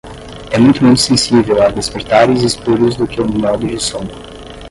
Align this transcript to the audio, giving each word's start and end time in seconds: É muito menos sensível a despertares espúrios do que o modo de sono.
É 0.51 0.57
muito 0.57 0.83
menos 0.83 1.01
sensível 1.01 1.61
a 1.61 1.69
despertares 1.69 2.41
espúrios 2.41 2.95
do 2.95 3.05
que 3.05 3.21
o 3.21 3.31
modo 3.31 3.67
de 3.67 3.79
sono. 3.79 4.11